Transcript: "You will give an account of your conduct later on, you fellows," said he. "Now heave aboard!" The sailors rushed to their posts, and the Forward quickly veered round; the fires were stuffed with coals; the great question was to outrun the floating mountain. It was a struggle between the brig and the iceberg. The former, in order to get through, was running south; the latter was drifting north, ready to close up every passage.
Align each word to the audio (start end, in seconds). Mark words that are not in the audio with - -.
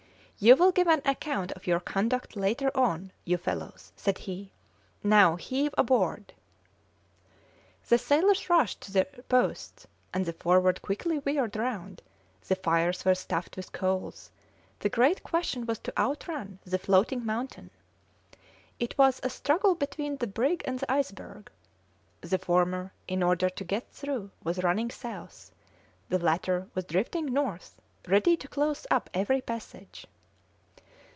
"You 0.43 0.55
will 0.55 0.71
give 0.71 0.87
an 0.87 1.03
account 1.05 1.51
of 1.51 1.67
your 1.67 1.79
conduct 1.79 2.35
later 2.35 2.75
on, 2.75 3.11
you 3.25 3.37
fellows," 3.37 3.91
said 3.95 4.17
he. 4.17 4.49
"Now 5.03 5.35
heave 5.35 5.71
aboard!" 5.77 6.33
The 7.89 7.99
sailors 7.99 8.49
rushed 8.49 8.81
to 8.81 8.91
their 8.91 9.05
posts, 9.05 9.85
and 10.11 10.25
the 10.25 10.33
Forward 10.33 10.81
quickly 10.81 11.19
veered 11.19 11.55
round; 11.55 12.01
the 12.47 12.55
fires 12.55 13.05
were 13.05 13.13
stuffed 13.13 13.55
with 13.55 13.71
coals; 13.71 14.31
the 14.79 14.89
great 14.89 15.21
question 15.21 15.67
was 15.67 15.77
to 15.77 15.95
outrun 15.95 16.57
the 16.65 16.79
floating 16.79 17.23
mountain. 17.23 17.69
It 18.79 18.97
was 18.97 19.19
a 19.21 19.29
struggle 19.29 19.75
between 19.75 20.17
the 20.17 20.25
brig 20.25 20.63
and 20.65 20.79
the 20.79 20.91
iceberg. 20.91 21.51
The 22.21 22.39
former, 22.39 22.91
in 23.07 23.21
order 23.21 23.47
to 23.47 23.63
get 23.63 23.91
through, 23.91 24.31
was 24.43 24.63
running 24.63 24.89
south; 24.89 25.51
the 26.09 26.17
latter 26.17 26.67
was 26.73 26.85
drifting 26.85 27.27
north, 27.27 27.79
ready 28.07 28.35
to 28.37 28.47
close 28.47 28.87
up 28.89 29.07
every 29.13 29.41
passage. 29.41 30.07